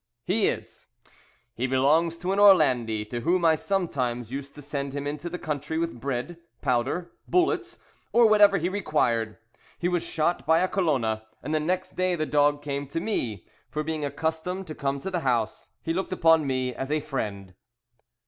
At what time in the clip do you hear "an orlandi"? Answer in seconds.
2.33-3.05